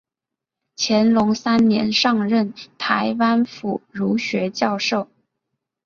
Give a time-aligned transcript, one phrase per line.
[0.75, 5.07] 乾隆三年上任台湾府儒学教授。